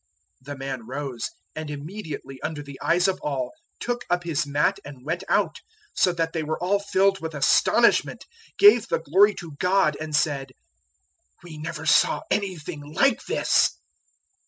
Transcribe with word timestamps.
'"002:012 0.43 0.45
The 0.53 0.57
man 0.57 0.87
rose, 0.87 1.29
and 1.55 1.69
immediately 1.69 2.41
under 2.41 2.63
the 2.63 2.81
eyes 2.81 3.07
of 3.07 3.19
all 3.21 3.51
took 3.79 4.03
up 4.09 4.23
his 4.23 4.47
mat 4.47 4.79
and 4.83 5.05
went 5.05 5.23
out, 5.29 5.57
so 5.93 6.11
that 6.11 6.33
they 6.33 6.41
were 6.41 6.57
all 6.57 6.79
filled 6.79 7.21
with 7.21 7.35
astonishment, 7.35 8.25
gave 8.57 8.87
the 8.87 8.97
glory 8.97 9.35
to 9.35 9.51
God, 9.59 9.95
and 9.99 10.15
said, 10.15 10.53
"We 11.43 11.59
never 11.59 11.85
saw 11.85 12.23
anything 12.31 12.81
like 12.95 13.23
this." 13.27 13.77